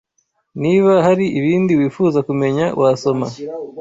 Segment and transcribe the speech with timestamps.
[0.61, 3.27] Niba hari ibindi wifuza kumenya wasoma